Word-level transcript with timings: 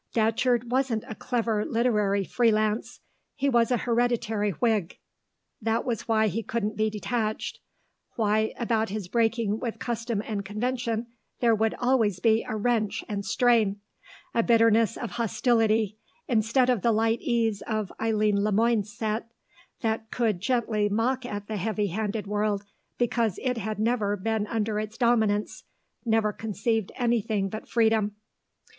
Datcherd 0.15 0.63
wasn't 0.71 1.03
a 1.07 1.13
clever 1.13 1.63
literary 1.63 2.23
free 2.23 2.51
lance; 2.51 3.01
he 3.35 3.47
was 3.49 3.69
a 3.69 3.77
hereditary 3.77 4.49
Whig; 4.49 4.97
that 5.61 5.85
was 5.85 6.07
why 6.07 6.25
he 6.27 6.41
couldn't 6.41 6.75
be 6.75 6.89
detached, 6.89 7.59
why, 8.15 8.51
about 8.57 8.89
his 8.89 9.07
breaking 9.07 9.59
with 9.59 9.77
custom 9.77 10.23
and 10.25 10.43
convention, 10.43 11.05
there 11.39 11.53
would 11.53 11.75
always 11.75 12.19
be 12.19 12.43
a 12.49 12.55
wrench 12.55 13.05
and 13.07 13.23
strain, 13.23 13.79
a 14.33 14.41
bitterness 14.41 14.97
of 14.97 15.11
hostility, 15.11 15.99
instead 16.27 16.67
of 16.67 16.81
the 16.81 16.91
light 16.91 17.21
ease 17.21 17.61
of 17.67 17.91
Eileen 18.01 18.43
Le 18.43 18.51
Moine's 18.51 18.91
set, 18.91 19.29
that 19.81 20.09
could 20.09 20.39
gently 20.41 20.89
mock 20.89 21.27
at 21.27 21.45
the 21.45 21.57
heavy 21.57 21.89
handed 21.89 22.25
world 22.25 22.63
because 22.97 23.37
it 23.43 23.59
had 23.59 23.77
never 23.77 24.17
been 24.17 24.47
under 24.47 24.79
its 24.79 24.97
dominance, 24.97 25.63
never 26.03 26.33
conceived 26.33 26.91
anything 26.95 27.49
but 27.49 27.69
freedom. 27.69 28.15